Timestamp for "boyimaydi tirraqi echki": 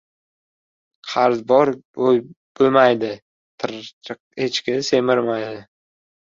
1.99-4.81